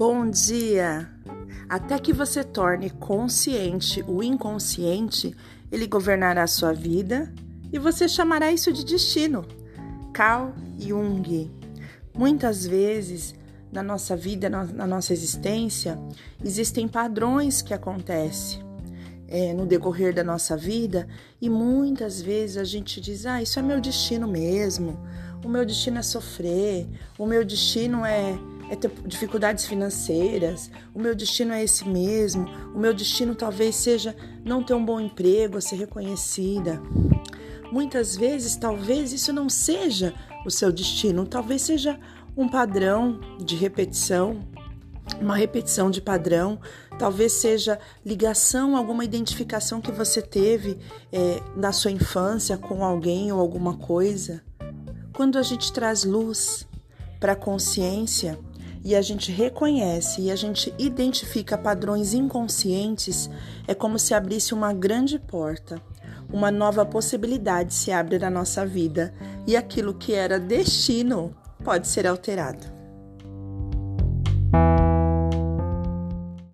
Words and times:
Bom 0.00 0.30
dia! 0.30 1.10
Até 1.68 1.98
que 1.98 2.10
você 2.10 2.42
torne 2.42 2.88
consciente 2.88 4.02
o 4.08 4.22
inconsciente, 4.22 5.36
ele 5.70 5.86
governará 5.86 6.46
sua 6.46 6.72
vida 6.72 7.30
e 7.70 7.78
você 7.78 8.08
chamará 8.08 8.50
isso 8.50 8.72
de 8.72 8.82
destino. 8.82 9.44
Carl 10.10 10.54
Jung. 10.78 11.50
Muitas 12.16 12.64
vezes 12.64 13.34
na 13.70 13.82
nossa 13.82 14.16
vida, 14.16 14.48
na 14.48 14.86
nossa 14.86 15.12
existência, 15.12 16.00
existem 16.42 16.88
padrões 16.88 17.60
que 17.60 17.74
acontecem 17.74 18.62
é, 19.28 19.52
no 19.52 19.66
decorrer 19.66 20.14
da 20.14 20.24
nossa 20.24 20.56
vida 20.56 21.06
e 21.38 21.50
muitas 21.50 22.22
vezes 22.22 22.56
a 22.56 22.64
gente 22.64 23.02
diz: 23.02 23.26
Ah, 23.26 23.42
isso 23.42 23.58
é 23.58 23.62
meu 23.62 23.82
destino 23.82 24.26
mesmo, 24.26 24.98
o 25.44 25.48
meu 25.48 25.66
destino 25.66 25.98
é 25.98 26.02
sofrer, 26.02 26.88
o 27.18 27.26
meu 27.26 27.44
destino 27.44 28.02
é 28.02 28.38
é 28.70 28.76
ter 28.76 28.90
dificuldades 29.04 29.66
financeiras, 29.66 30.70
o 30.94 31.00
meu 31.00 31.12
destino 31.12 31.52
é 31.52 31.64
esse 31.64 31.86
mesmo, 31.86 32.48
o 32.72 32.78
meu 32.78 32.94
destino 32.94 33.34
talvez 33.34 33.74
seja 33.74 34.14
não 34.44 34.62
ter 34.62 34.74
um 34.74 34.84
bom 34.84 35.00
emprego, 35.00 35.60
ser 35.60 35.74
reconhecida. 35.74 36.80
Muitas 37.72 38.16
vezes, 38.16 38.54
talvez 38.54 39.12
isso 39.12 39.32
não 39.32 39.48
seja 39.48 40.14
o 40.46 40.50
seu 40.50 40.70
destino, 40.70 41.26
talvez 41.26 41.62
seja 41.62 41.98
um 42.36 42.48
padrão 42.48 43.20
de 43.44 43.56
repetição, 43.56 44.40
uma 45.20 45.36
repetição 45.36 45.90
de 45.90 46.00
padrão, 46.00 46.60
talvez 46.96 47.32
seja 47.32 47.76
ligação, 48.06 48.76
alguma 48.76 49.04
identificação 49.04 49.80
que 49.80 49.90
você 49.90 50.22
teve 50.22 50.78
é, 51.12 51.42
na 51.56 51.72
sua 51.72 51.90
infância 51.90 52.56
com 52.56 52.84
alguém 52.84 53.32
ou 53.32 53.40
alguma 53.40 53.76
coisa. 53.76 54.42
Quando 55.12 55.38
a 55.38 55.42
gente 55.42 55.72
traz 55.72 56.04
luz 56.04 56.68
para 57.18 57.32
a 57.32 57.36
consciência, 57.36 58.38
e 58.84 58.94
a 58.94 59.02
gente 59.02 59.30
reconhece 59.30 60.22
e 60.22 60.30
a 60.30 60.36
gente 60.36 60.72
identifica 60.78 61.58
padrões 61.58 62.14
inconscientes, 62.14 63.28
é 63.66 63.74
como 63.74 63.98
se 63.98 64.14
abrisse 64.14 64.54
uma 64.54 64.72
grande 64.72 65.18
porta. 65.18 65.80
Uma 66.32 66.50
nova 66.50 66.86
possibilidade 66.86 67.74
se 67.74 67.90
abre 67.90 68.18
na 68.18 68.30
nossa 68.30 68.64
vida 68.64 69.12
e 69.46 69.56
aquilo 69.56 69.94
que 69.94 70.14
era 70.14 70.38
destino 70.38 71.34
pode 71.64 71.88
ser 71.88 72.06
alterado. 72.06 72.79